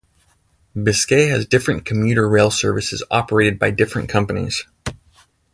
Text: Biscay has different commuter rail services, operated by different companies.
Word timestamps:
Biscay 0.73 1.27
has 1.27 1.45
different 1.45 1.85
commuter 1.85 2.27
rail 2.27 2.49
services, 2.49 3.03
operated 3.11 3.59
by 3.59 3.69
different 3.69 4.09
companies. 4.09 4.65